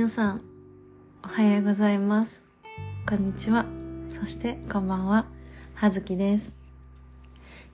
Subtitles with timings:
[0.00, 0.42] 皆さん、
[1.22, 2.40] おはようございます。
[3.06, 3.66] こんにちは。
[4.18, 5.26] そして、こんばんは。
[5.74, 6.56] はずきです。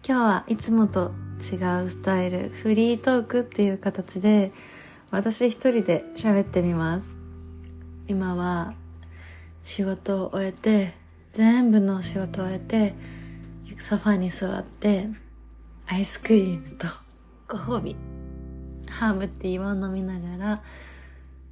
[0.05, 1.55] 今日はいつもと違
[1.85, 4.51] うスタイル、フリートークっていう形で、
[5.13, 7.17] 私一人で喋ってみます。
[8.09, 8.75] 今は、
[9.63, 10.95] 仕事を終えて、
[11.33, 12.95] 全部の仕事を終えて、
[13.79, 15.09] ソファに座って、
[15.87, 16.89] アイスクリームと
[17.47, 17.95] ご褒美、
[18.91, 20.63] ハーブティーを飲みながら、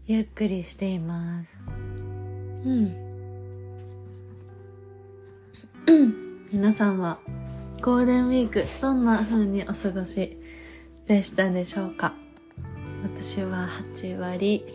[0.07, 1.57] ゆっくりしています。
[1.67, 2.95] うん。
[6.53, 7.21] 皆さんは
[7.81, 10.37] ゴールデンウィークどんな風にお過ごし
[11.07, 12.15] でしたでしょうか？
[13.03, 14.67] 私は8割、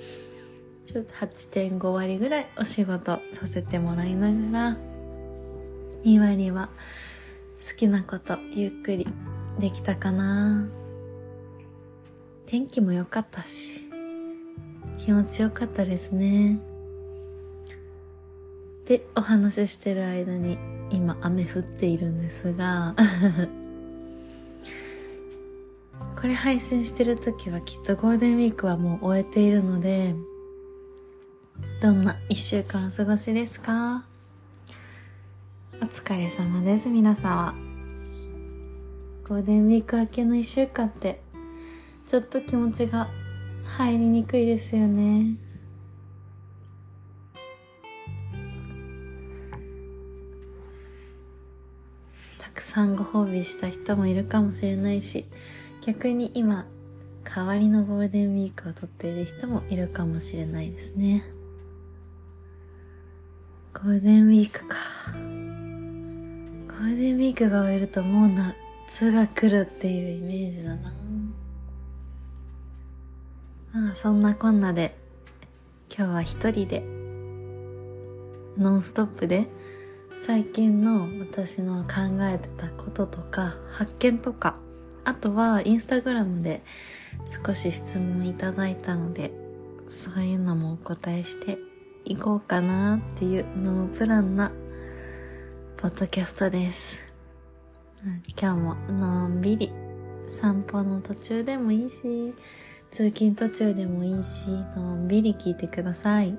[0.83, 4.77] ちょっと8.5割ぐらいお仕事させてもらいながら、
[6.05, 6.71] 2割は
[7.69, 9.07] 好きなことゆっくり
[9.59, 10.67] できたかな
[12.47, 13.88] 天気も良かったし、
[15.09, 16.59] 気持ちよかったですね。
[18.85, 20.59] で、お話ししてる間に
[20.91, 22.93] 今雨降っているんですが、
[26.15, 30.13] これ配信してる時はきっとゴールデンウィークはもう終えているので、
[31.81, 34.05] どんな一週間お過ごしですか？
[35.81, 37.55] お疲れ様です、皆様。
[39.27, 41.19] ゴールデンウィーク明けの一週間って、
[42.05, 43.09] ちょっと気持ちが
[43.79, 45.37] 入りにくいですよね。
[52.37, 55.23] たくさんご褒美した人もいるかもしれないし、
[55.85, 56.65] 逆に今、
[57.23, 61.23] 代わりのゴールデンウィークをとっている人もいるかもしれないですね。
[63.73, 64.75] ゴールデンウィークか。
[65.13, 68.29] ゴールデンウィークが終えるともう
[68.89, 70.98] 夏が来るっていうイメージだな。
[73.73, 74.97] まあそんなこんなで
[75.95, 76.83] 今日は一人で
[78.57, 79.47] ノンストップで
[80.17, 84.57] 最近の私の考えてたこととか発見とか
[85.05, 86.63] あとはインスタグラムで
[87.45, 89.31] 少し質問いただいたので
[89.87, 91.59] そういうのもお答えして
[92.05, 94.51] いこうかなっていうノープランな
[95.77, 96.99] ポッドキャストです、
[98.41, 99.71] 今日ものんびり
[100.27, 102.33] 散歩の途中でもいいし
[102.91, 106.37] 通勤途中でもいいしのんびり聞いてください。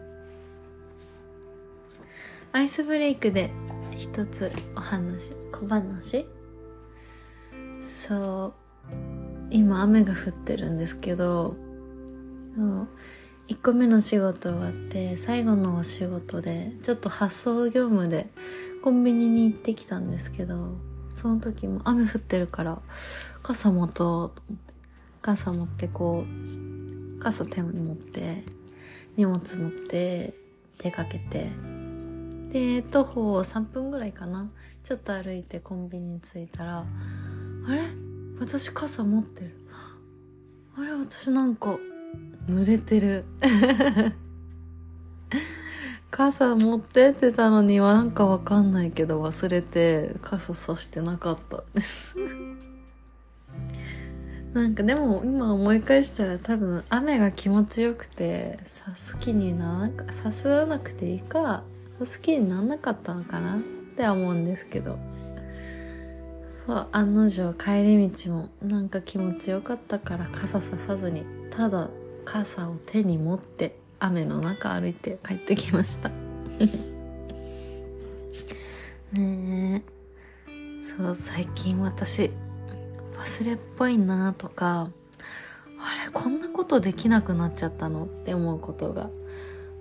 [2.52, 3.50] アイスブレイクで
[3.96, 6.26] 一つお話小話？
[7.82, 8.60] そう。
[9.50, 11.56] 今雨が降ってるんですけど
[12.56, 18.30] 1個目の仕事終わって最後のお仕事でちょっと発送業務で
[18.82, 20.76] コンビニに行ってきたんですけど
[21.14, 22.80] その時も雨降ってるから
[23.42, 24.69] 傘持とうと思って。
[25.22, 28.42] 傘持ってこう傘手に持って
[29.16, 30.34] 荷物持って
[30.82, 31.50] 出かけて
[32.50, 34.50] で徒歩3分ぐらいかな。
[34.82, 36.84] ちょっと歩いてコンビニに着いたらあ
[37.72, 37.80] れ？
[38.40, 39.54] 私傘持ってる。
[40.76, 40.92] あれ？
[40.92, 41.78] 私なんか
[42.48, 43.24] 濡れてる。
[46.10, 52.16] 傘持ってってたのにはなんかわかんないけど忘れて傘さしてなかったです。
[54.52, 61.62] なんかでも今思い返したら多分雨が気持ちよくてさす気にならなさすらなくていいか
[62.00, 63.56] さす気にならなかったのかな？
[63.56, 63.60] っ
[63.96, 64.98] て思うんですけど。
[66.66, 71.88] そう案の定帰り道もなんか気持ちよかったから傘ささずにただ
[72.26, 76.10] 傘を手に持って雨の中歩いて帰ってきました。
[79.18, 80.82] ねえ。
[80.82, 82.30] そう最近私
[83.20, 84.88] 忘れっぽいなとか
[85.78, 89.10] あれこんなことできなくなっちゃったのって思うことが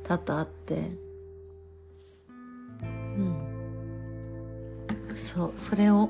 [0.04, 0.92] 多々あって。
[2.82, 3.36] うん。
[5.16, 6.10] そうそれを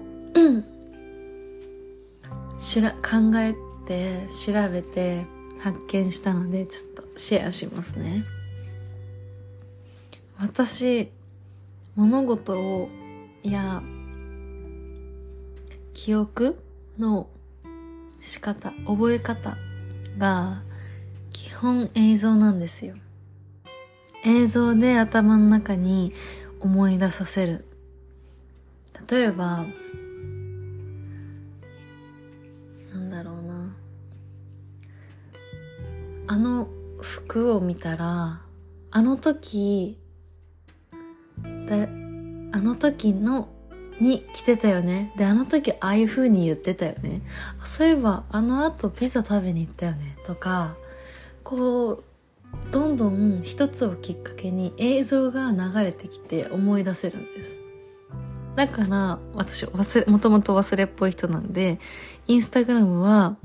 [2.58, 3.54] しら考え
[3.86, 5.26] て調べて
[5.60, 8.26] 発見したのでちょっとシェアしますね。
[10.40, 11.12] 私
[11.96, 12.90] 物事を
[13.44, 13.84] いや
[15.94, 16.58] 記憶
[17.00, 17.30] の
[18.20, 19.58] 仕方覚え方
[20.18, 20.62] が
[21.32, 22.96] 基本映像なんですよ。
[24.26, 26.14] 映像で頭の中に
[26.60, 27.66] 思い出させる。
[29.10, 29.66] 例えば
[32.94, 33.76] なんだろうな。
[36.28, 36.68] あの
[37.02, 38.42] 服を見たら
[38.92, 39.98] あの時
[41.68, 43.50] だあの時の
[44.00, 45.14] に着てたよね。
[45.18, 47.22] であの時ああいう風に言ってたよね。
[47.64, 50.18] そういえばあの後ピザ食べに行ったよね。
[50.26, 50.76] とか
[51.44, 52.04] こう
[52.72, 57.60] どんどん一つをきっかけに映像が流れてきて思い出せるんです。
[58.56, 61.80] だから私忘れもともと忘れっぽい人なんで
[62.28, 63.38] インスタグラムは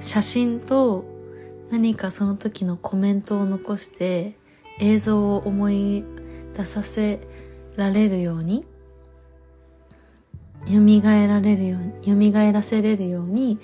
[0.00, 1.04] 写真と
[1.70, 4.36] 何かその時のコメントを残して
[4.80, 6.04] 映像を思い
[6.56, 7.20] 出させ
[7.76, 8.66] られるように
[10.66, 13.58] 蘇られるように蘇らせれるように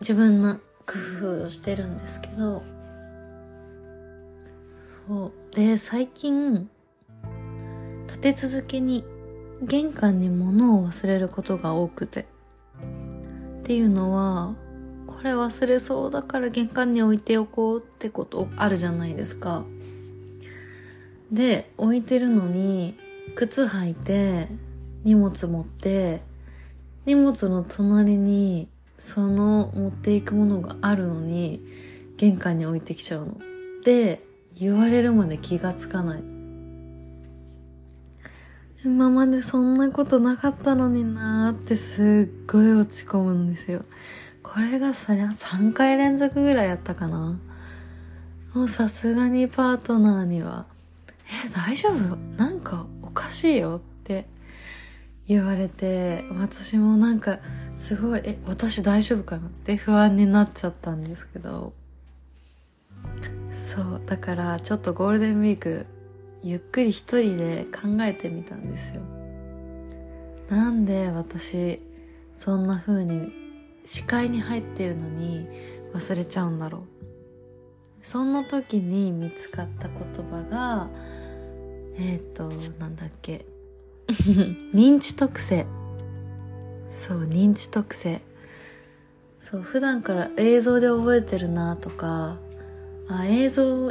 [0.00, 0.94] 自分の工
[1.38, 2.62] 夫をしてるんですけど。
[5.06, 5.32] そう。
[5.54, 6.68] で最近
[8.06, 9.04] 立て続けに
[9.62, 12.26] 玄関に物を忘れることが多くて。
[13.60, 14.54] っていうのは
[15.06, 19.64] これ忘れそうだから玄関に置いておこうってことあるじゃないですか。
[21.30, 22.98] で置いてるのに
[23.36, 24.48] 靴履いて
[25.04, 26.22] 荷物持って
[27.06, 28.68] 荷物の隣に
[28.98, 31.62] その持っていくものがあるのに
[32.18, 33.38] 玄関に置いてきちゃうの。
[33.84, 34.22] で、
[34.58, 36.22] 言われるまで気がつかない。
[38.84, 43.84] 今までそんなことなかったのになーってすっごい落ち込むんですよ。
[44.42, 47.38] これがそりゃ3回連続ぐらいやったかな。
[48.54, 50.66] もうさすがにパートナーには、
[51.46, 52.16] え、大丈夫？
[52.36, 54.26] なんかおかしいよって
[55.30, 57.38] 言われて私もなんか
[57.76, 61.72] すごいえ私大丈夫かなって不安になっちゃったんですけど。
[63.52, 65.86] そうだからちょっとゴールデンウィーク
[66.42, 69.02] ゆっくり一人で考えてみたんですよ。
[70.48, 71.80] なんで私
[72.34, 73.32] そんな風に
[73.84, 75.46] 視界に入ってるのに
[75.94, 76.82] 忘れちゃうんだろう。
[78.02, 80.88] そんな時に見つかった言葉が
[81.96, 82.48] えっ、ー、と
[82.80, 83.46] なんだっけ。
[84.74, 85.66] 認知特性。
[86.88, 88.20] そう認知特性。
[89.38, 92.36] そう普段から映像で覚えてるなとか
[93.08, 93.90] あ映像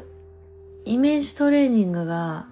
[0.86, 2.46] イメージトレーニングが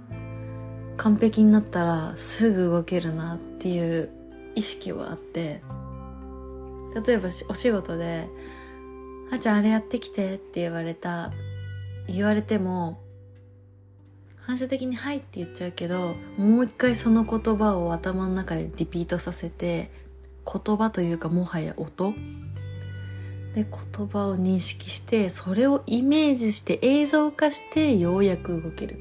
[0.97, 4.09] 完璧になったらすぐ動けるなっていう
[4.55, 5.61] 意識はあって。
[7.05, 8.27] 例えばお仕事で
[9.31, 11.31] 「あちゃんあれやってきて」って言われた
[12.07, 12.99] 言われても
[14.47, 19.91] 反射的に「はい」って言っちゃうけどもう一回その言葉を頭の中でリピートさせて
[20.45, 22.13] 言葉というかもはや音。
[23.53, 28.99] で言葉を認識してそれをイメージして映像化してようやく動ける。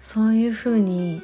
[0.00, 1.22] そういう風に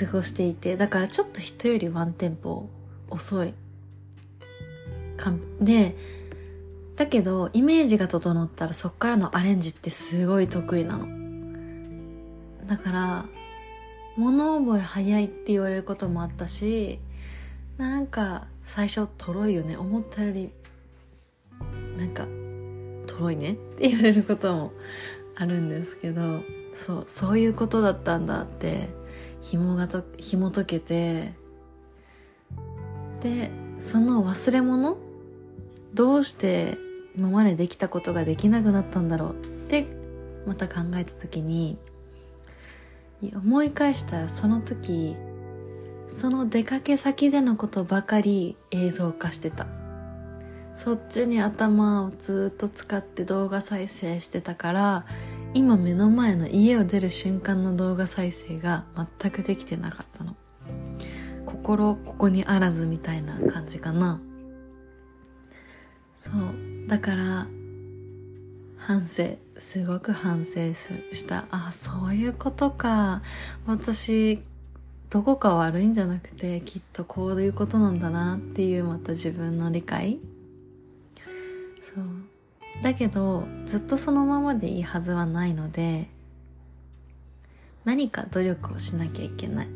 [0.00, 2.70] 過ごしていてだからちょっと人よりワンテンポ
[3.10, 3.52] 遅い。
[5.18, 5.94] かで
[6.96, 11.06] だけどイメージが整ったらそっからのアレンジってすごい得意なの。
[12.66, 13.26] だから
[14.16, 16.98] 物覚え早いって言われることもあったし
[17.76, 19.76] なんか最初とろいよね。
[19.76, 20.50] 思ったより
[21.98, 22.26] なんか
[23.06, 23.52] とろいね。
[23.52, 24.72] って言われることも
[25.36, 26.40] あるんですけど
[26.74, 28.88] そうそういうことだったんだって
[29.42, 31.34] 紐がと紐解けて
[33.20, 33.50] で
[33.80, 34.96] その忘れ物？
[35.92, 36.78] どうして
[37.16, 39.34] 今までできたことができなくなったんだろうっ
[39.68, 39.86] て
[40.46, 41.78] また考えた時に
[43.34, 45.16] 思い返したらその時
[46.08, 49.66] その出かけ先でのことばかり映像化してた。
[50.74, 55.06] そっちに頭をずっと使って動画再生してたから
[55.54, 60.36] 今目の前の家を出る瞬間の動画再生が全くできてなかったの。
[61.46, 64.20] 心ここにあらずみたいな感じかな。
[66.30, 66.88] そう。
[66.88, 67.46] だから
[68.78, 71.46] 反省すごく反省した。
[71.50, 73.22] あそういうことか。
[73.66, 74.42] 私
[75.08, 80.18] どこか悪いんじゃなくてきっとこういうことなんだなっていうまた自分の理解。
[81.80, 82.04] そう。
[82.82, 86.08] だけどずっとそのままでいいはずはないので
[87.84, 89.68] 何か努力をしなきゃいけない。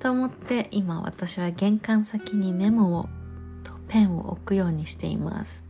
[0.00, 3.08] と思って今私は玄関先にメモを
[3.88, 5.64] ペンを置くようにしています。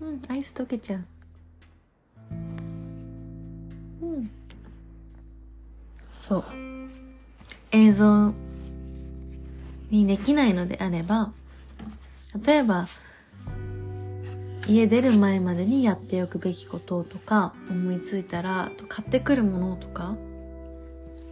[0.00, 1.04] うんアイス溶けちゃう。
[4.02, 4.30] うん。
[6.12, 6.44] そう。
[7.72, 8.34] 映像
[9.90, 11.32] にできないのであれば
[12.44, 12.88] 例えば
[14.68, 20.16] 家出る前までにやっておくべきこととか思いついたら買ってくるものとか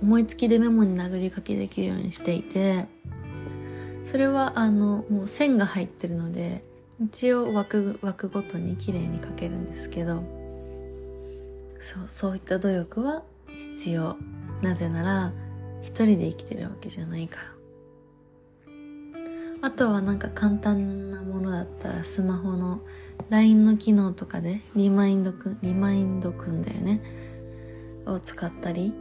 [0.03, 2.87] 思いつきでメモに殴り書きできるようにしていて
[4.11, 6.65] それはあのもう線が入ってるので
[7.01, 10.25] 一応枠枠ごとに綺麗に書けるんですけど
[11.79, 14.17] そうそういった努力は必要。
[14.63, 15.33] なぜなら
[15.81, 17.47] 一人で生きてるわけじゃないから。
[19.63, 22.81] あとはなんか簡単なものだったらスマホの
[23.29, 27.01] LINE の機能とかでリマインドくんリマインドくんだよね。
[28.07, 28.93] を使ったり。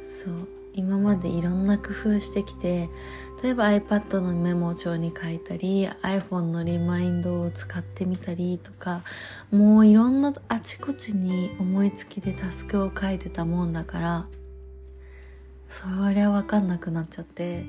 [0.00, 0.48] そう。
[0.74, 2.88] 今までいろんな工夫してきて
[3.44, 9.02] 例えば iPad のメモ帳に書いたり iPhone のリマインドを使ってみたりとか
[9.50, 14.26] もういろんなあちこちに思いつきでタスクを書いてたもんだから
[15.68, 15.84] そ
[16.14, 17.66] りゃ分かんなくなっちゃって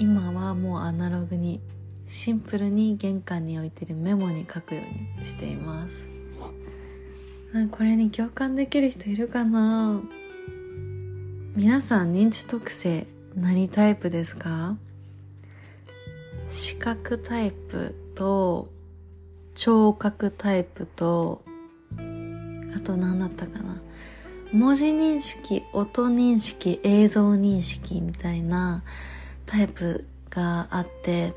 [0.00, 1.60] 今はもうアナログに
[2.08, 6.08] シンプルに玄関に置いてるメモに書くようにしています。
[7.70, 10.02] これに共感できる人いるかな？
[11.54, 14.76] 皆さん認知特性何タイプですか？
[16.52, 18.68] 視覚タイプと
[19.54, 21.42] 聴覚タイプと
[22.76, 23.80] あと何だったかな。
[24.52, 28.84] 文字認識音認識映像認識みたいな
[29.46, 31.32] タイプがあって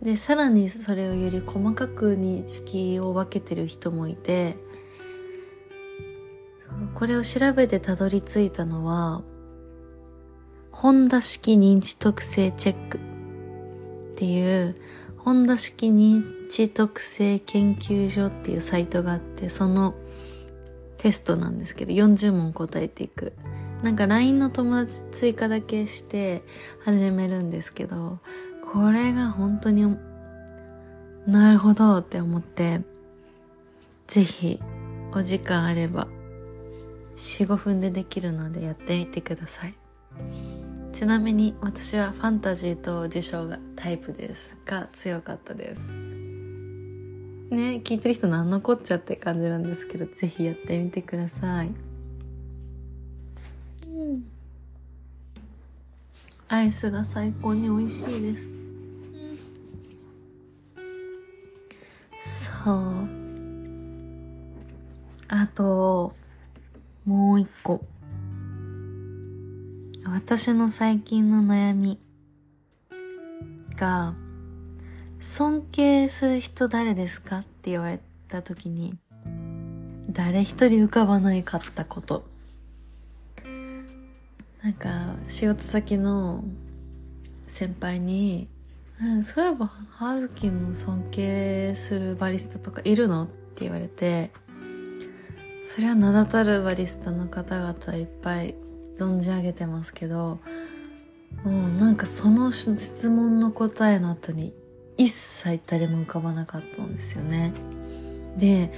[0.00, 4.56] でさらにそれをより細かく認識を分けてる人もいて
[6.94, 9.20] これを調べてたどり着いたのは
[10.72, 13.15] ホンダ式認知特性チェック。
[14.16, 14.74] っていう
[15.18, 19.94] ホンダ式認知特性研究所っていうサイトがあってその
[20.96, 23.34] テストなんですけど40問答えていく。
[23.82, 26.42] なんか LINE の友達追加だけして
[26.82, 28.20] 始めるんですけど
[28.72, 29.98] これが本当に
[31.26, 32.80] なるほどって思って
[34.06, 34.62] ぜひ
[35.12, 36.08] お時間あれば
[37.16, 39.74] 45分でできるのでやってみてください。
[40.96, 45.90] ちなみに私はファンタジーと辞書がタイプですが強かったです。
[45.90, 51.74] ね聞いてる人何のこっちゃって感じなんですけどぜひやってみてください。
[53.86, 54.26] うん。
[56.48, 59.38] アイスが最高に美味しいです、うん、
[62.22, 63.08] そう。
[65.28, 66.16] あと
[67.04, 67.84] もう一個
[70.16, 71.98] 私の最近の悩み
[73.76, 74.14] が、
[75.20, 78.94] 尊敬する人誰ですかって言われた時に、
[80.08, 82.24] 誰一人浮かばないかったこと。
[84.62, 84.88] なんか、
[85.28, 86.44] 仕事先の
[87.46, 88.48] 先輩に、
[89.02, 94.30] うん、そういえば、ハズキの尊敬するバリスタとかいるのって言われて、
[95.62, 98.54] それは名だたるバリスタの方々いっぱい
[98.96, 100.40] 存じ上げてますけど
[101.44, 104.54] もうなんかその質問の答えの後に
[104.96, 107.52] 一切誰も浮かばなかったんですよね。
[108.36, 108.72] で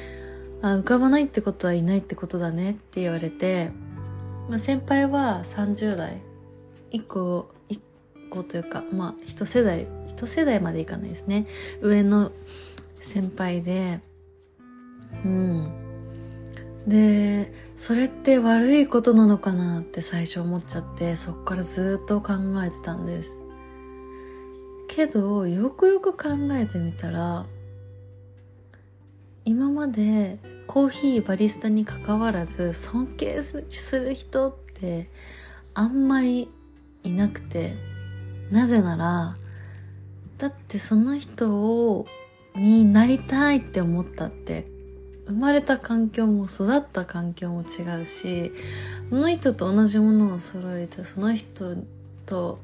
[0.61, 3.71] あ浮かばないってことはいないってことだねって言われて、
[4.49, 6.21] まあ、先輩は30代
[6.91, 7.81] 1個1
[8.31, 11.47] 個というかまあ一世代一世代までいかないですね。
[11.81, 12.33] 上の
[13.01, 14.01] 先輩で
[15.25, 15.69] うん。
[16.87, 22.33] でそれって悪いことなのかなって最初思っちゃってそっからずっと考
[22.65, 23.41] えてたんです。
[24.89, 27.47] けどよくよく考えてみたら
[29.45, 33.65] 今までコーヒーバリスタにかかわらず尊敬す
[33.99, 35.09] る人って
[35.73, 36.51] あんまり
[37.05, 37.75] いなくて
[38.51, 39.37] なぜなら
[40.37, 42.07] だってその人を
[42.57, 44.67] になりたいって思ったって
[45.29, 48.53] 生まれた環境も育った環境も違うし
[49.11, 51.77] その人と同じものを揃えてその人
[52.27, 52.59] と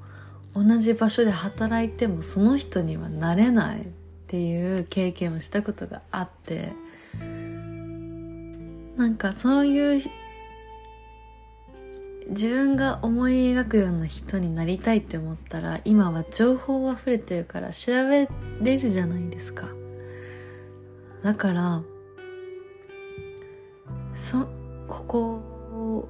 [0.54, 3.84] 同じ場所で働いてもその人にはなれないっ
[4.28, 6.72] ていう経験をしたことがあって
[8.96, 10.02] なんかそういう
[12.28, 18.28] 自分が思い描くような人になりたいって思ったら今は情報溢れてるから調べ
[18.62, 19.68] れるじゃないですか。
[21.22, 21.82] だから
[24.14, 24.46] そ
[24.88, 26.08] ここ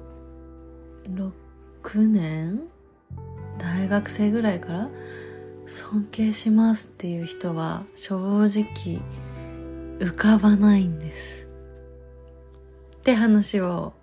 [1.09, 2.61] 6年？
[3.57, 4.89] 大学生ぐらいから？
[5.67, 9.01] 尊敬しますっていう人は正直
[9.99, 11.47] 浮かばないんです。
[12.97, 13.93] って話を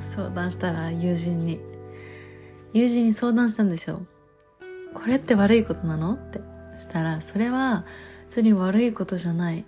[0.00, 1.60] 相談したら友人に。
[2.72, 4.02] 友人に相談したんですよ。
[4.94, 6.14] これって悪いことなの？
[6.14, 6.40] って
[6.78, 7.84] したらそれは
[8.28, 9.64] 別に悪いことじゃない。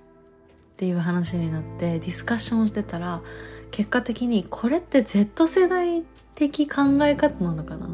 [0.72, 3.22] っていう話になってディスカッションしてたら
[3.70, 6.02] 結果的にこれって Z 世代
[6.34, 7.86] 的考え方なのかな？
[7.86, 7.90] っ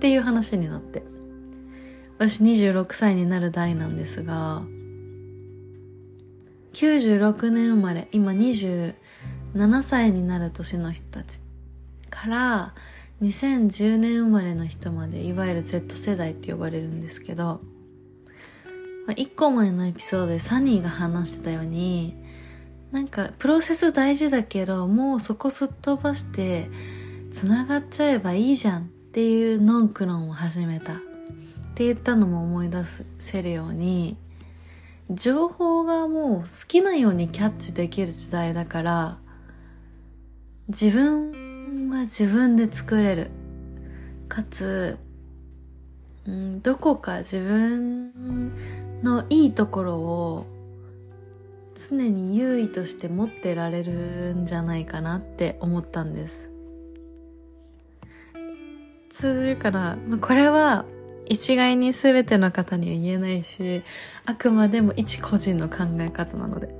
[0.00, 1.02] ていう話になって。
[2.16, 4.62] 私26歳になる代なんですが
[6.74, 8.94] 96年生まれ今27
[9.82, 11.40] 歳になる年の人たち
[12.10, 12.74] から
[13.20, 17.60] 2010年生まれの人までいわゆる Z 世代って呼ばれるんですけど、
[19.12, 22.16] 1個前のエピソードでサニーが話してたように
[22.90, 26.70] なんかプロセス大事だけどもうそこすっ飛ばして
[27.30, 30.94] つながっちゃえばいいじゃんっていうノンクロンを始めた。
[30.94, 30.96] っ
[31.76, 32.84] て言ったのも思い出
[33.18, 34.16] せるように
[35.10, 39.18] 情報がもう好きなようにキャッチできる時代だから
[40.68, 43.30] 自分は自分で作れる。
[44.28, 44.98] かつ、
[46.26, 48.52] うん、どこか自分
[49.04, 50.46] のいいところを
[51.88, 56.50] 常に優位として持ってられるんじゃないかなって思ったんです。
[59.10, 60.84] 通じるかな、ま、これは
[61.26, 63.82] 一概に全ての方には言えないし
[64.24, 66.74] あくまでも一個人の考え方なので。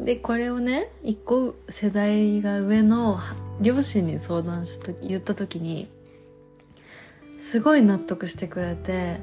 [0.00, 3.20] でこれをね一個世代が上の
[3.60, 5.88] 両親に相談した時言った時に
[7.38, 9.20] すごい納得してくれて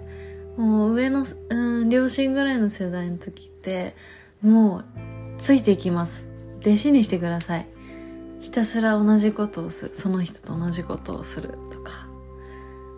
[0.61, 3.95] もう上の、うん、両親ぐらいの世代の時って
[4.43, 4.85] もう
[5.39, 6.27] ついていきます。
[6.59, 7.67] 弟子にしてください。
[8.41, 9.93] ひたすら同じことをする。
[9.95, 11.57] その人と同じことをする。
[11.71, 12.07] とか。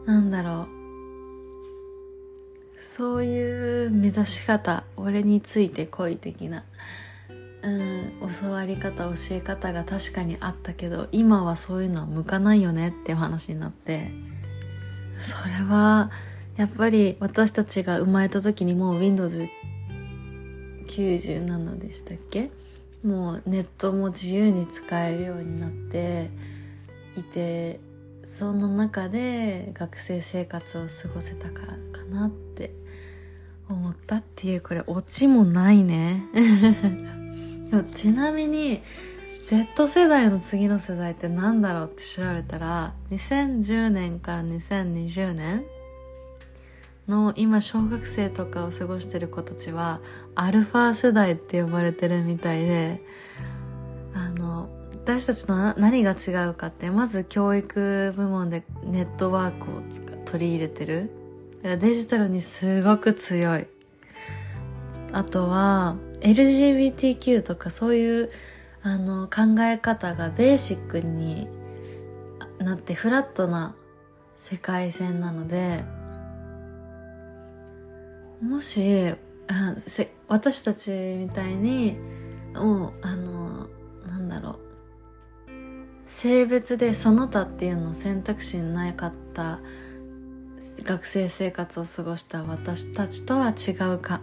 [0.06, 0.68] なんだろう。
[2.76, 4.84] そういう目指し方。
[4.98, 6.66] 俺についてこい的な。
[7.62, 14.12] うん教わり方教え方が確かにあったけど今はそういうのは向かないよねっていう話になって。
[15.22, 16.12] それは
[16.58, 22.52] やっぱり私たちが生まれた時にもう Windows97 でしたっけ？
[23.04, 26.30] もうネットも自由に使えるようになって
[27.18, 27.80] いて
[28.26, 32.74] その中で学生生活を過ごせたからかなって
[33.70, 36.24] 思ったっていうこれオチもないね。
[37.96, 38.82] ちなみに
[39.46, 45.66] Z 世代の次の世代って何だろうって調べたら2010年から2020年
[47.08, 50.02] の今小学生とかを過ごしてる子たちは
[50.36, 53.04] アルファ世代って呼ばれてるみたいで
[54.14, 59.82] あの私たちの何が違うかってまず教育部門でネットワークを
[60.24, 61.12] 取り入れてる。
[61.64, 63.68] デジタルにすごく強い。
[65.14, 68.30] あとは LGBTQ とかそういう
[68.82, 71.48] あの考え方がベーシックに
[72.60, 73.76] なってフラットな
[74.36, 75.86] 世界線なので
[78.44, 79.08] もし
[79.48, 79.76] あ
[80.28, 81.98] 私たちみたいに
[82.54, 83.68] もうあの
[84.08, 84.60] なんだろう。
[86.06, 89.62] 性別でその他っていうのを選択肢になかった
[90.84, 94.22] 学生生活を過ごした私たちとは違うか、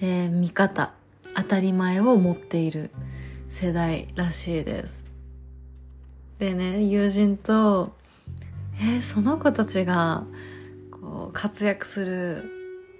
[0.00, 0.94] えー、見方。
[1.34, 2.90] 当たり前を持っている
[3.50, 5.04] 世代らしいです。
[6.38, 7.94] でね友人と
[8.78, 10.24] えー、その子たちが
[10.90, 12.55] こう活躍する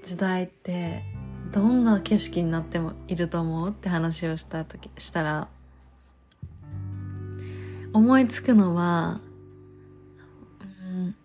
[0.07, 1.03] 時代って
[1.53, 5.49] どんな景色になってもいると思うって話をした時したら
[7.93, 9.21] 思いつくのは、
[10.61, 11.17] うん、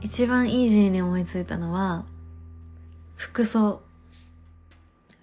[0.00, 2.06] 一番イージーに思いついたのは
[3.16, 3.82] 服装。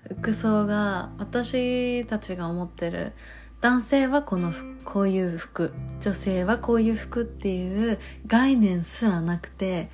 [0.06, 3.14] 服装が私たちが思ってる
[3.62, 4.54] 男性はこの
[4.86, 9.90] こういう服女性はこういう服っていう概念すらなくて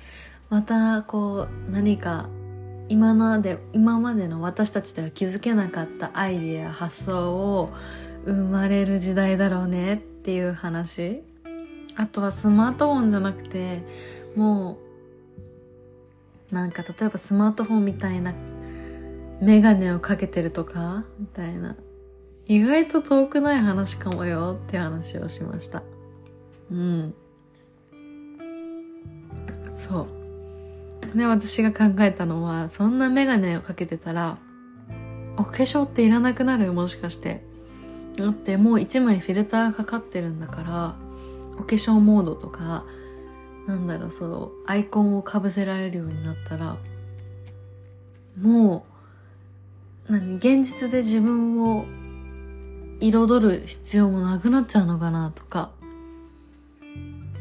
[0.54, 2.28] またこう何か
[2.88, 7.72] 今まで今までの私たちでは気づけなかったアイディア発想を
[8.24, 11.24] 生まれる時代だろうねっていう話。
[11.96, 13.82] あとはスマートフォンじゃなくて
[14.36, 14.78] も
[16.52, 18.32] うなんか例えばスマートフォンみたいな
[19.40, 21.74] メガネをかけてるとかみたいな。
[22.46, 25.82] 意外と遠くない話かもよって話をしました。
[26.70, 27.14] うん。
[29.74, 30.23] そう。
[31.14, 34.38] で、私が考えたのは、そんなメガネをかけてたら、
[35.36, 37.44] お化粧っていらなくなるよ、もしかして。
[38.16, 40.96] だってもう一枚フィルターがかかってるんだから、
[41.58, 42.84] お化粧モードとか、
[43.66, 46.76] なんだろう、その、アイコンをかぶせられるようになったら、
[48.40, 48.84] も
[50.08, 51.86] う、何、現実で自分を
[53.00, 55.72] 彩る必要もなくなっちゃうのかなとか、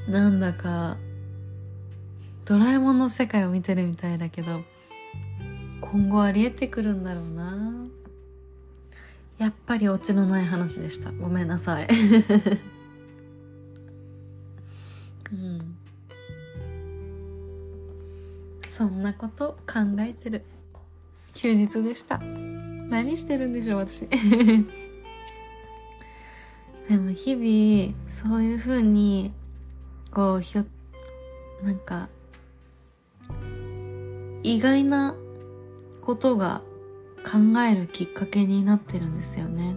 [0.07, 0.97] なんだか、
[2.45, 4.61] ドラえもんの世界を見てるみたいだけど
[5.79, 7.85] 今後ありえてくるんだろうな。
[9.37, 11.11] やっぱりオチのない話でした。
[11.11, 11.87] ごめんなさい。
[15.31, 15.75] うん。
[18.67, 20.43] そんなこと考えてる。
[21.35, 22.19] 休日でした。
[22.19, 24.07] 何してるんでしょう私。
[26.89, 29.31] でも日々そういうふうに
[30.11, 30.65] こうひょ
[31.63, 32.09] なんか
[34.43, 35.15] 意外な
[36.01, 36.61] ことが
[37.23, 39.75] 考えるきっかけになってるんですよね。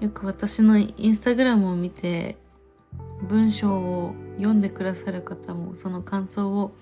[0.00, 2.36] よく私のインスタグラムを見て
[3.22, 6.74] 文章を読んでくださる方もその感想を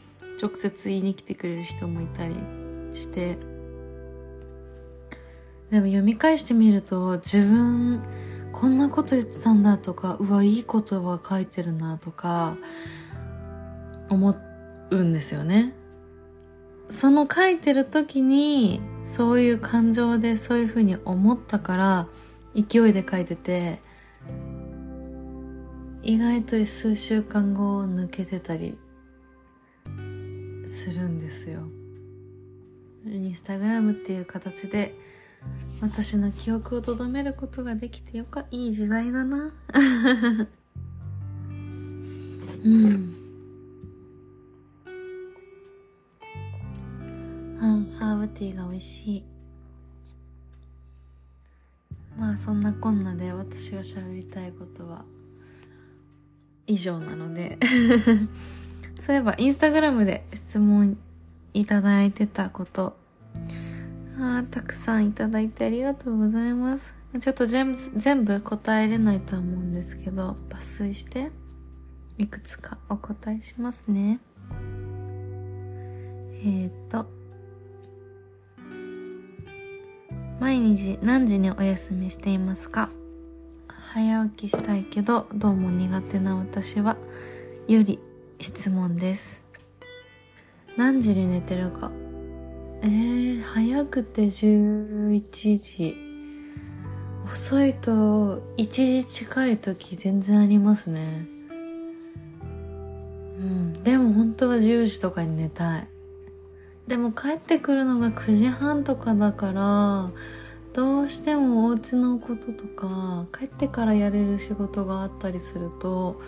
[0.42, 2.34] 直接言いに来てくれる人もいたり
[2.92, 3.38] して。
[5.70, 8.02] でも読み返してみると自分
[8.52, 12.56] こんなこと言ってたんだとかうわいい言葉書いてるなとか
[14.08, 14.36] 思
[14.90, 15.74] うんですよね。
[16.90, 22.08] その書いてる時にそういう感情でそういうふうに思ったから
[22.54, 23.80] 勢いで書いてて
[26.02, 28.78] 意外と数週間後抜けてたり
[30.66, 31.62] するんですよ。
[33.06, 34.94] インスタグラムっていう形で
[35.80, 39.52] 私の記憶をとどめることができてよかいい時代だな。
[42.64, 43.13] うん。
[48.24, 49.24] ーティーが美味しい。
[52.16, 55.04] まあそんなこんなで私が喋りたいことは
[56.66, 57.58] 以上なので。
[59.00, 60.96] そういえばインスタグラムで質問
[61.52, 62.96] いただいてたこと。
[64.18, 66.94] あたくさんいただいてありがとうございます。
[67.20, 71.30] ちょっと全部全部答えれないとは思うんですけど抜粋して
[72.18, 74.20] いくつかお答えしますね。
[76.44, 77.06] えっ、と
[80.44, 82.90] 毎日何時にお休みしていますか？
[83.66, 86.98] 早起きしたいけどどうも苦手な私は
[87.66, 87.98] より
[88.38, 89.46] 質問です。
[90.76, 91.90] 何時に寝てるか？
[92.82, 95.96] えー、早くて11時。
[97.24, 101.26] 遅いと1時近い時全然ありますね。
[103.40, 105.88] うんでも本当は10時とかに寝たい。
[106.86, 110.10] でも帰ってくるのが9時半とかだから
[110.74, 116.20] どうしてもお家のこととか帰ってからやれる仕事があったりすると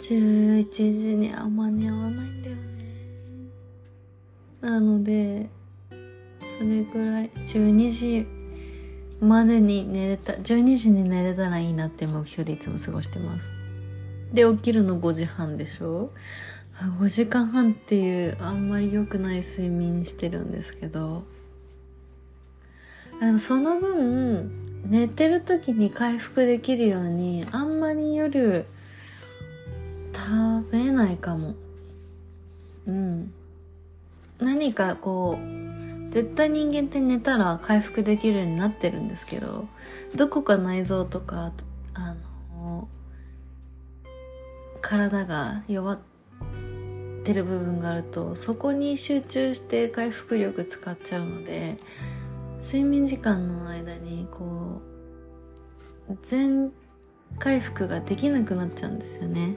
[0.00, 2.62] 11時には間に合わないんだよね。
[4.60, 5.50] なので
[6.58, 8.26] それぐらい12時
[9.20, 13.52] までに寝れた12時に寝れたらいいなって目標でいつも過ごしてます。
[14.32, 16.10] で起きるの5時半でしょ？
[16.76, 21.24] 5時間半っていうあんまり良くない睡眠してるんですけど。
[23.20, 28.66] でもその分寝てる時に回復できるようにあんまり夜
[30.12, 31.54] 食べないかも。
[32.86, 33.32] うん。
[34.40, 39.68] 何かこう絶対人間って寝たら回復できるようになってるんですけど
[40.16, 41.52] どこか内臓とか
[41.94, 42.14] あ
[42.52, 42.88] の
[44.80, 46.13] 体が弱って
[47.24, 51.78] ってる部分があるとそこに集中して回復力使っちゃうので
[52.60, 54.82] 睡眠時間の間にこ
[56.10, 56.70] う全
[57.38, 59.56] 回復ができなくなっちゃうんですよね。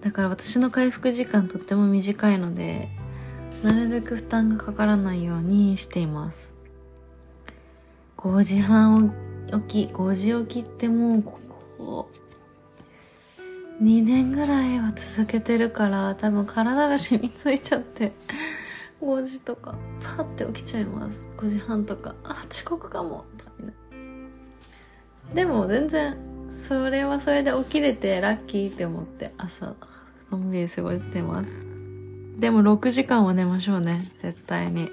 [0.00, 2.88] だから私の回復時間とっても短いので
[3.62, 6.54] なるべく負担がかからないようにしています。
[8.16, 9.14] 5時半
[9.68, 11.38] 起き5時起きってもうこ
[11.78, 12.10] こ
[13.82, 18.12] 2年ぐらいは続けてるから多分体が染みついちゃって
[19.02, 21.26] 5時とかパッて起きちゃいます。
[21.36, 22.14] 5時半とか。
[22.24, 23.26] あ遅刻かも。
[25.34, 26.16] でも全然
[26.48, 29.74] それはそれで起きれてラッキーって思って朝
[30.30, 31.58] のんびり過ごしてます。
[32.38, 34.06] でも6時間は寝ましょうね。
[34.22, 34.90] 絶対に。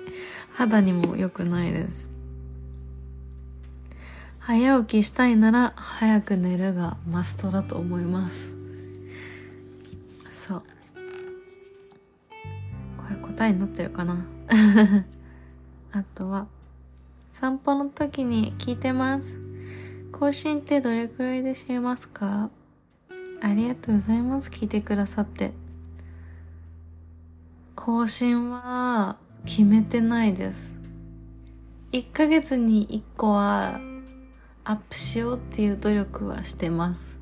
[0.54, 2.12] 肌にも良くないです。
[4.40, 8.63] 早起きしたいなら早く寝るがマストだと思います。
[10.44, 10.64] そう。
[12.98, 14.26] これ答えになってるかな？
[15.94, 16.48] あとは
[17.30, 19.40] 散歩の時に聞いてます。
[20.12, 22.50] 更新ってどれくらいでしますか？
[23.42, 24.50] ありがとうございます。
[24.50, 25.54] 聞いてくださって。
[27.76, 30.76] 更新は決めてないです。
[31.94, 33.80] 1ヶ月に1個は
[34.66, 37.18] アップしようっていう努力はしてます。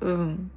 [0.00, 0.50] うん。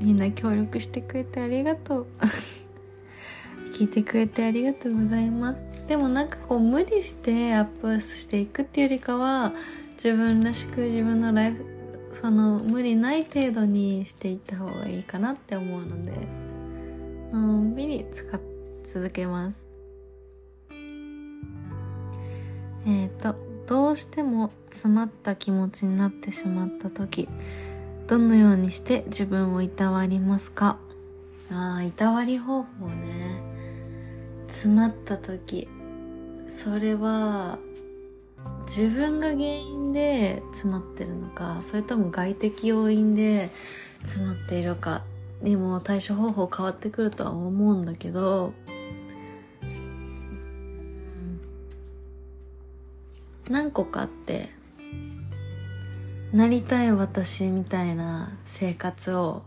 [0.00, 2.06] みんな協力してくれてありがとう。
[3.72, 5.62] 聞いてくれてありがとうございます。
[5.86, 9.54] でもなんかこう無理してアップしていくっていうよりかは
[9.94, 11.64] 自分らしく自分のライフ
[12.12, 16.12] その無理ない程度にしていった方がいいかなって思うので
[17.32, 18.40] のんびり使っ
[18.92, 19.68] 続けます。
[22.86, 23.36] えっ、ー、と
[23.68, 27.28] どうしても詰まった気持ちになってしまった時。
[28.10, 30.78] どのようにして自分をいたわりますか？
[31.48, 33.40] ああいたわり方法ね。
[34.48, 35.68] 詰まった時
[36.48, 37.60] それは
[38.66, 43.50] 自分が原因で詰まってるのかそれとも外的要因で
[44.00, 45.04] 詰まっているか
[45.40, 48.54] にも対処方法変わってくるとは思うんだけど
[53.48, 54.50] 何個かあって
[56.32, 59.42] なりたい私みたいな生活を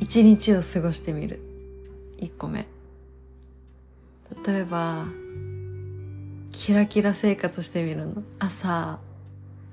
[0.00, 1.40] 一日を過ごしてみる。
[2.18, 2.66] 1個目。
[4.46, 5.06] 例えば
[6.50, 8.22] キラキラ生活してみるの。
[8.38, 9.00] 朝。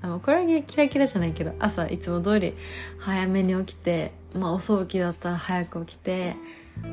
[0.01, 2.53] あのこれはキラキラじゃないけど朝いつも通り
[2.99, 6.35] 早めに起きてまあ遅起きだったら早く起きて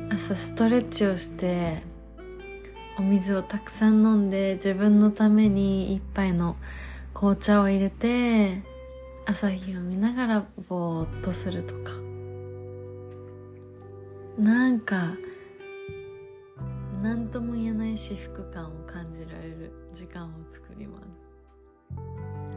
[0.09, 1.83] 朝ストレッチをして
[2.97, 6.55] お水をたくさん飲んで自分のために一杯の
[7.13, 8.63] 紅茶を入れて
[9.25, 11.91] 朝日を見ながらぼーっとするとか。
[14.37, 15.15] なんか
[17.03, 21.07] 何とも言えない至福感を感じられる時間を作ります。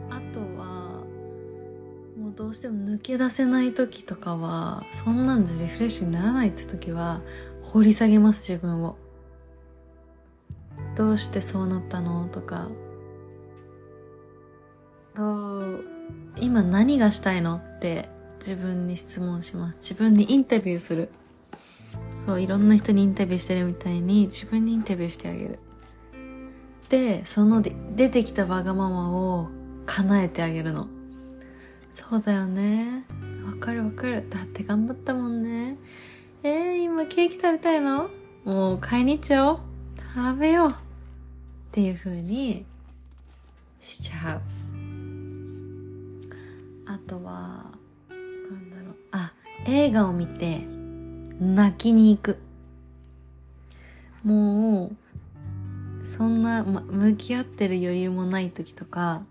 [0.09, 1.03] あとは
[2.17, 7.21] もうどうしても抜け出せない時とかはそんなんじゃリフレッシュにならないって時は
[7.61, 8.97] 掘り下げます自分を。
[10.95, 12.25] どうしてそうなったの？
[12.25, 12.69] とか
[15.17, 15.83] どう
[16.39, 19.77] 今何がしたいのって自分に質問します。
[19.77, 21.09] 自分にインタビューする。
[22.11, 25.59] そういろんな人にインタビューしてるみたいに自分にインタビューしてあげる。
[26.89, 29.49] でそので出てきたわがままを
[29.87, 30.87] 叶えてあげるの。
[31.93, 33.03] そうだよね。
[33.43, 34.23] わかるわかる。
[34.29, 35.77] だって頑張ったもんね。
[36.43, 38.11] えー、今ケーキ食べたいの？
[38.45, 39.59] もう買いに行っちゃおう。
[40.15, 40.69] 食べよう。
[40.69, 40.73] っ
[41.71, 42.65] ていう風に
[43.81, 44.41] しちゃう。
[46.87, 47.65] あとは
[48.09, 48.95] なんだろう。
[49.11, 49.33] あ
[49.65, 50.65] 映画を見て
[51.39, 52.37] 泣きに行く。
[54.23, 54.91] も
[56.01, 59.23] うそんな、ま、向き合ってる余裕もない時とか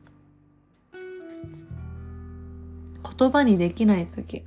[3.18, 4.44] 言葉にできない時。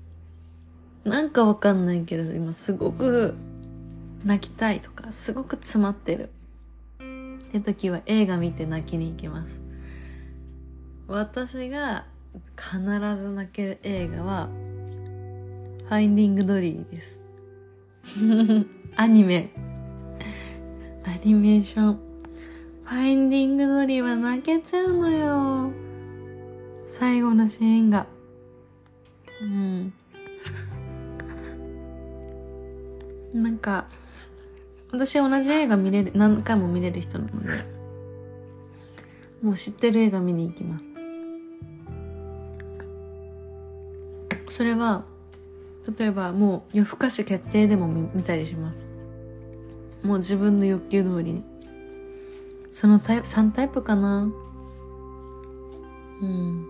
[1.04, 3.36] なんかわかんないけど今すごく
[4.24, 6.30] 泣きたいとかすごく詰まってる。
[7.50, 9.60] って時は映画見て泣きに行きます。
[11.08, 12.06] 私が
[12.56, 14.50] 必ず泣ける映画は
[15.86, 17.20] ファインディングドリーです。
[18.96, 19.50] アニメ。
[21.04, 22.00] アニメーション。
[22.84, 25.72] ファインディングドリーは泣けちゃうのよ。
[26.86, 28.06] 最後のシーンが。
[29.42, 29.94] うん。
[33.34, 33.86] なんか
[34.92, 37.50] 私同じ映画見れる何回も見れる人なので
[39.42, 40.88] もう知ってる映画見に行きます。
[44.49, 45.03] それは
[45.97, 48.85] 例えばもう夜更かし決定でも見たりします。
[50.03, 51.43] もう自分の欲求通りに。
[52.71, 54.29] そのタイプ3タイプかな。
[56.21, 56.65] うん。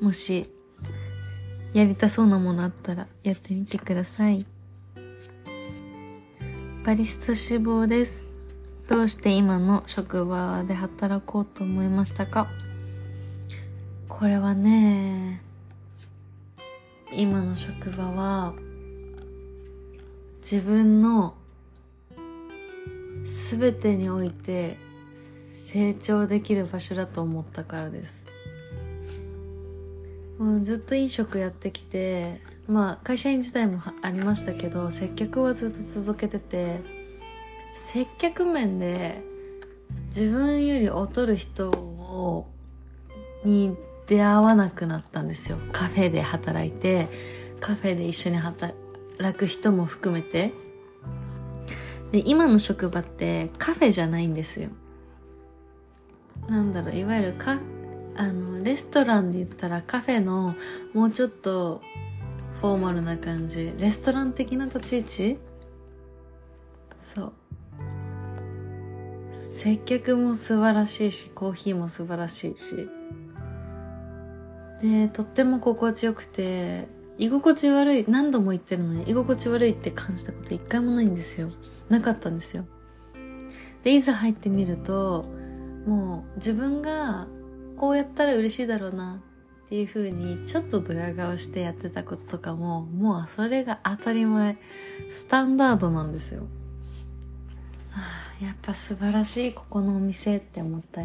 [0.00, 0.48] もし
[1.74, 4.46] やりたそうなものあったらやってみてください。
[6.84, 8.26] バリスタ志望です。
[8.88, 12.48] どうして今の職場で働こうと思いましたか？
[14.08, 15.42] これはね
[17.12, 18.54] 今の職場は
[20.40, 21.34] 自分の
[23.24, 24.78] 全てにおいて
[25.36, 28.26] 成長できる場所だと思ったからです。
[30.38, 36.80] もうずっと飲食やってきてまあ会社員時代もありましたけど接客はずっと続けてて
[37.76, 39.22] 接客面で
[40.06, 42.46] 自分より劣る人を
[43.44, 43.76] に
[44.08, 45.58] 出会わなくなったんですよ。
[45.70, 47.08] カフェで働いて
[47.60, 48.74] カフェで一緒に働
[49.36, 50.52] く人も含めて。
[52.10, 54.70] で今の職場ってカフェじゃないんですよ。
[56.48, 57.58] なんだろういわゆるカ
[58.16, 60.54] あのレストランで言ったらカフェの
[60.94, 61.82] もうちょっと
[62.60, 63.74] フォーマルな感じ。
[63.78, 65.00] レストラン的な立ち位
[65.34, 65.38] 置？
[66.96, 67.32] そう。
[69.34, 72.88] 接客も素晴らしいしコーヒーも素晴らしいし。
[74.80, 76.88] でとっても心地よくて
[77.18, 81.50] 居心地悪い何度も言ってるのに居心地悪いって感じたこと一回もないんですよ。
[81.88, 82.64] なかったんですよ。
[83.82, 85.24] でいざ入ってみると
[85.86, 87.26] もう自分が
[87.76, 89.20] こうやったら嬉しいだろうな
[89.66, 94.58] っていう風にちょっとドヤ顔してやってたこととかももうそれが当たり前。
[95.10, 96.42] スタンダードなんですよ、
[97.90, 98.02] は
[98.40, 101.02] あ、やっぱ素晴らしいここのお店って思った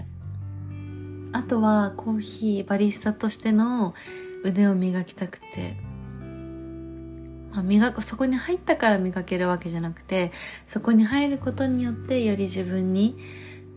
[1.33, 3.93] あとはコーヒーバリスタとしての
[4.43, 5.75] 腕を磨きたくて。
[7.51, 10.31] まあ、磨くそこに入ったから磨けるわけじゃなくて
[10.65, 13.15] そこに入ることによってより自分に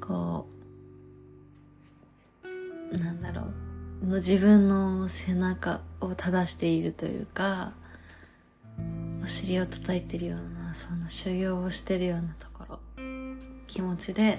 [0.01, 0.47] こ
[2.91, 3.43] うなんだろ
[4.03, 7.73] うの自分の背中を正しているというか
[9.23, 12.79] お尻を叩いてるようなその修行をしてるようなところ
[13.67, 14.39] 気持ちで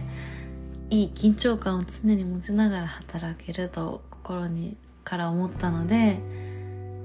[0.90, 6.20] いい緊張感を常に持ちながら働けると心にから思ったので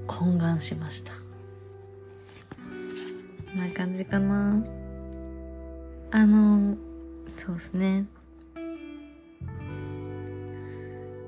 [0.07, 1.13] 懇願しました。
[1.13, 1.19] こ
[3.55, 4.63] んな感じかな。
[6.11, 6.77] あの
[7.35, 8.05] そうですね。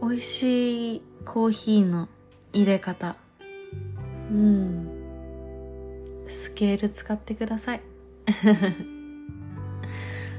[0.02, 2.08] 美味しいコーヒーの
[2.54, 3.16] 入れ方。
[4.32, 4.88] うん。
[6.28, 7.82] スケール使ってください。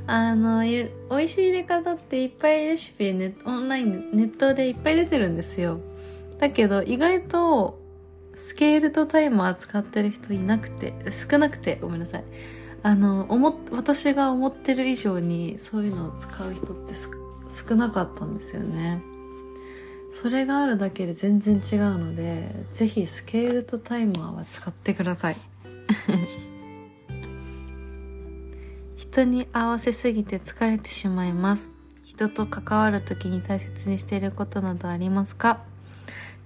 [0.09, 5.81] あの、美味しい入れ方っていっぱいレシピネオンライン、ネットでいっぱい出てるんですよ。
[6.39, 7.81] だけど意外と
[8.35, 12.25] スケールとタイマー使ってる人いなくて、少なくてごめんなさい。
[12.83, 16.95] あの、思、私が思ってる以上にそういうのを使う人って
[17.51, 19.03] 少なかったんですよね。
[20.13, 25.37] それがあるだけで全然違うので、ぜひスケールとタイマーは使ってください。
[29.17, 31.73] 人に合わせすぎて疲れてしまいます。
[32.05, 35.65] 人と関わる時に大切にしていることなどありますか？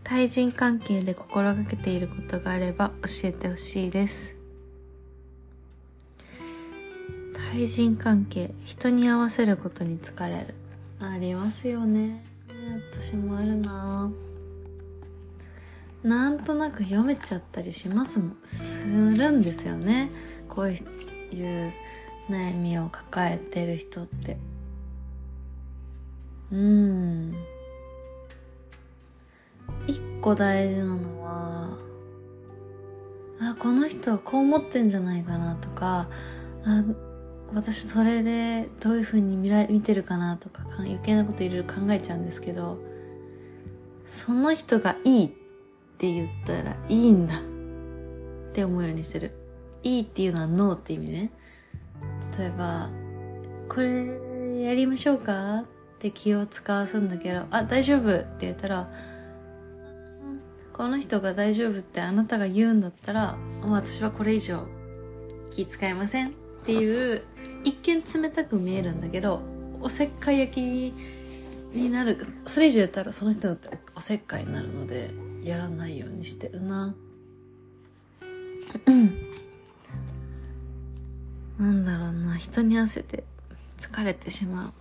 [0.04, 4.36] 対人関係で心がけていることがあれば教えてほしいです。
[7.52, 10.54] 対人関係人に合わせることに疲れる。
[11.00, 12.24] ありますよね。
[12.92, 14.12] 私もあるな。
[16.04, 20.08] なんとなく読めちゃったりしますもするんですよね。
[20.48, 21.72] こういう
[22.30, 24.38] 悩みを抱えてる人って。
[26.52, 27.34] うん。
[29.86, 31.78] 一個大事なのは
[33.40, 36.08] あこの人はこう思ってんじゃないかなとか
[36.64, 36.84] あ
[37.54, 42.78] 私それでどういうふうに見ら見てるかなとか余計なこといろいろ考えちゃうんですけど
[44.06, 45.30] その人がいいっ
[45.98, 49.32] て言ったらいいんだって思うようにしてる。
[49.82, 51.30] いいっていうのはノーって意味ね。
[52.38, 52.90] 例えば
[53.68, 55.64] 「これやりましょうか?」
[55.96, 58.90] って気を使わすんだけど「あ大丈夫」って言ったら
[60.72, 64.66] 「この人が大丈夫ってあなたが言うんだったら私はこれ以上
[65.50, 66.32] 気使いません」っ
[66.64, 67.22] ていう
[67.64, 69.40] 一見冷たく見えるんだけど
[69.82, 75.10] おせっかい焼きになるそれ以上やったらその人だっておせっかいになるので
[75.42, 76.94] やらないようにしてるな。
[81.60, 83.22] なんだろうな人に合わせて
[83.76, 84.72] 疲れてしまう。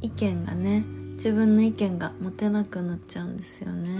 [0.00, 0.84] 意見がね
[1.16, 3.90] 自分の意見が持てなくなっちゃうんですよね。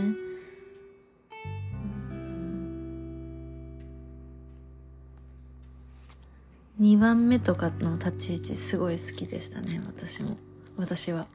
[6.80, 10.36] 2番目とかの立ち位置すごい好きでしたね私も。
[10.76, 11.26] 私は。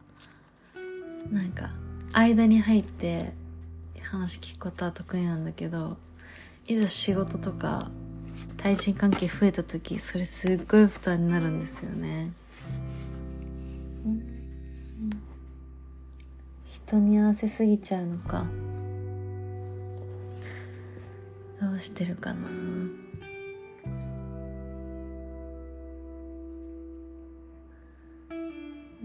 [1.29, 1.69] なんか
[2.13, 3.33] 間に入って
[4.01, 5.97] 話聞くことは得意なんだけど
[6.65, 7.91] いざ仕事とか
[8.67, 12.33] 対人関係増えた時それすっごい負担になるんですよね、
[16.65, 18.45] 人に合わせすぎちゃうのか。
[21.61, 22.49] どうしてるかな。
[22.49, 22.51] う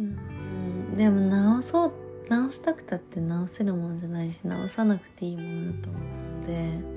[0.01, 1.93] んでも直そう
[2.29, 6.03] 直したくたって直せるものじゃないし直さなくていいものだと思う
[6.41, 6.92] ので。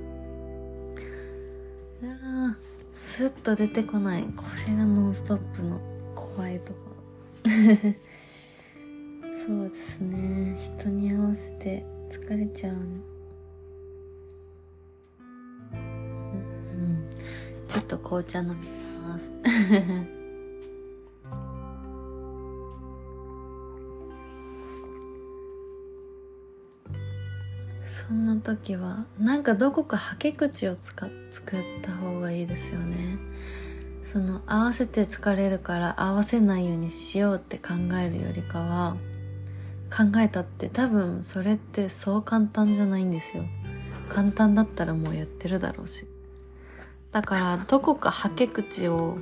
[2.98, 4.24] スッと出てこない。
[4.24, 5.82] これが「ノンストップ!」の
[6.16, 6.80] 怖いとこ。
[7.44, 7.52] ろ
[9.36, 10.56] そうですね。
[10.58, 12.76] 人に合わせて疲れちゃう
[15.74, 17.10] うん。
[17.68, 18.54] ちょっと紅茶飲み
[19.06, 19.34] ます。
[28.46, 33.18] 時はなんかどこかはけ口を使作った方がいいですよね。
[34.04, 38.98] その合わせて疲れるから合わせないようにしようって考えるよりかは
[39.90, 43.46] 考えたって多分それってそう簡単じゃないんですよ。
[44.10, 46.08] 簡単だったらもうやってるだろうし。
[47.12, 49.18] だからどこかはけ口を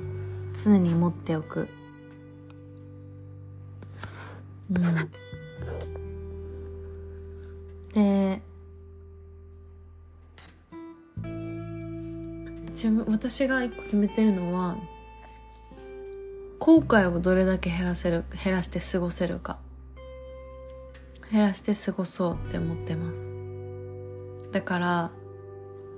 [0.52, 1.68] 常に持っておく。
[4.70, 5.10] うん。
[7.94, 8.42] で
[12.74, 14.76] 自分私が一個決めてるのは
[16.58, 19.58] 後悔をどれだけ減らせる減らして過ごせるか。
[21.30, 23.32] 減らして過ごそうって思ってます。
[24.52, 25.10] だから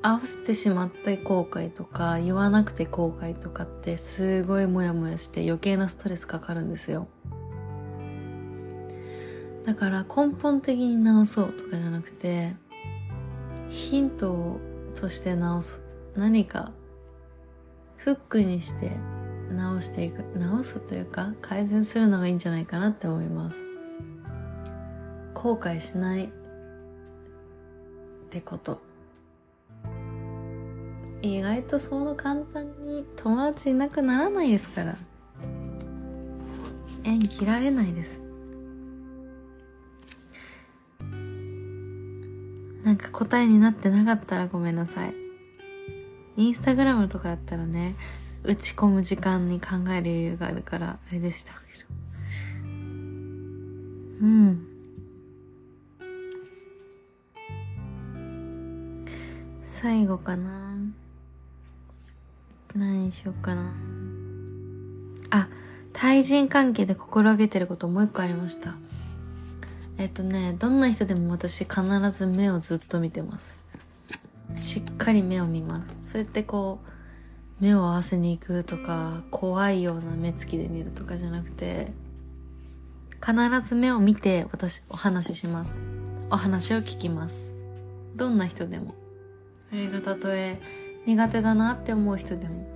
[0.03, 7.09] 合わせてしまった後悔とか言わなくて後悔とかってすごいモヤモヤして余計なストレスかかるんですよ。
[9.65, 12.55] だから根本的に直そうとかじゃなくて
[13.69, 14.59] ヒント
[14.95, 15.86] として直す。
[16.17, 16.73] 何か
[17.97, 18.91] フックにして
[19.51, 23.63] 直していく直すというか改善するのがいいんじゃないかなって思います。
[25.35, 26.29] 後悔しないっ
[28.31, 28.81] てこと。
[31.23, 34.97] 意外とその簡単に友達いなくならないですから。
[37.05, 38.23] 縁切られないです。
[42.83, 45.26] なんか答えになってなかったらごめんなさい。
[46.37, 47.97] インスタグラムとかだったらね
[48.45, 51.53] 打ち込む時間に考える余裕があるからあれでした。
[51.53, 51.87] けど
[54.23, 54.67] うん。
[59.63, 60.77] 最後かな。
[62.75, 63.73] 何しようかな。
[65.31, 65.49] あ
[65.93, 68.75] 対人関係で心がけてることもう一個ありました。
[69.99, 73.57] えっとねどんな人でも私必ず目をずっと見てます。
[74.55, 75.97] しっかり目を見ます。
[76.03, 76.81] そうやってこ
[77.61, 81.93] う目を合わせに行くとか怖いような目つきで見るとかじゃなくて
[83.25, 83.35] 必
[83.67, 85.81] ず目を見て私お話しします。
[86.31, 87.43] お話を聞きます。
[88.15, 88.95] どんな人でも。
[89.71, 90.61] それがたとえ
[91.07, 92.67] 苦手だなって思う人でも。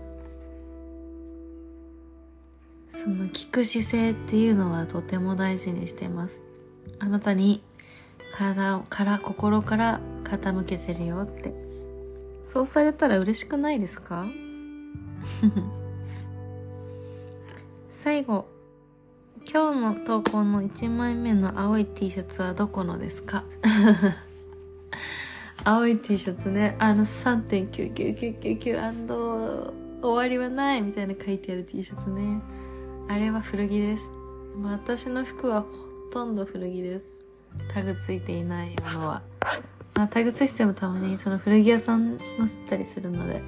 [2.91, 6.43] その聞く姿勢っていうのはとても大事にしてます。
[6.99, 7.63] あなたに
[8.33, 11.53] 体から心から傾けてるよって。
[12.47, 14.27] そうされたら嬉しくないですか？
[17.89, 18.47] 最後
[19.51, 23.45] 今日の投稿の1枚目の青い T シャツはどこのですか？
[25.65, 26.75] 青い T シャツね。
[26.79, 29.73] あの3.99999
[30.03, 32.41] 終わりはないみたいな書いてある T シャツね
[33.09, 34.11] あれは古着です
[34.63, 35.69] 私の服はほ
[36.11, 37.23] とんど古着です
[37.73, 39.23] タグついていないものは。
[39.95, 43.43] あタグついてもたまにその古着屋さん載せたりするので。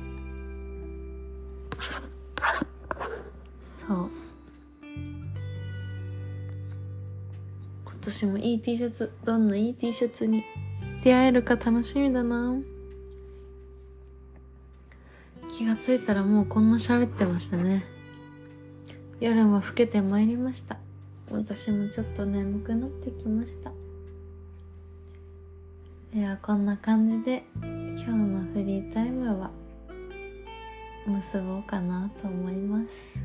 [3.63, 4.11] そう。
[7.85, 10.45] 今年もいい T シャツどんないい T シャツに
[11.05, 12.57] 出会えるか楽しみだな。
[15.49, 17.85] 気がついたらもうこんな喋ってましたね。
[19.21, 20.79] 夜も更けてまいりました。
[21.31, 23.73] 私もちょっと眠くなってきました。
[26.13, 29.51] ではこんな感じで今日のフリータイムは
[31.07, 33.19] 結ぼうかなと思います。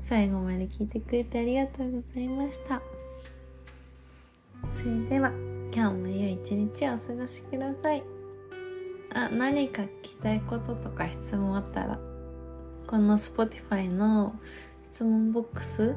[0.00, 2.82] 最後まで聞いてくれてありがとうございました。
[4.76, 5.30] それでは
[5.74, 8.02] 今日も良い一日をお過ごしください。
[9.14, 11.98] あ何か聞きたいこととか質問あったら
[12.86, 14.38] この Spotify の
[14.92, 15.96] 質問ボックス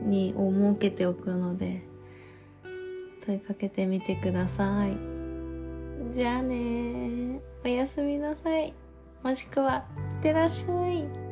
[0.00, 1.82] にを設けておくので
[3.26, 4.96] 問いかけてみてください。
[6.14, 8.74] じゃあねおやすみなさい。
[9.22, 9.84] もしくは
[10.16, 11.23] いってらっしゃい。